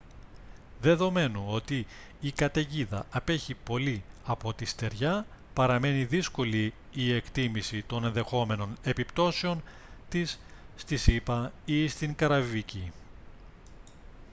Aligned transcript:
δεδομένου 0.81 1.45
ότι 1.47 1.85
η 2.21 2.31
καταιγίδα 2.31 3.05
απέχει 3.11 3.53
πολύ 3.55 4.03
από 4.25 4.53
τη 4.53 4.65
στεριά 4.65 5.25
παραμένει 5.53 6.03
δύσκολη 6.05 6.73
η 6.93 7.13
εκτίμηση 7.13 7.83
των 7.83 8.03
ενδεχόμενων 8.05 8.77
επιπτώσεων 8.83 9.63
της 10.09 10.39
στις 10.75 11.07
ηπα 11.07 11.51
ή 11.65 11.87
στην 11.87 12.15
καραϊβική 12.15 12.91